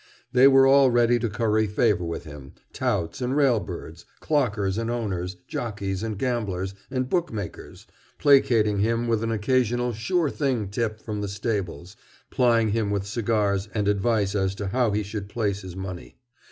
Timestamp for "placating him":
8.17-9.07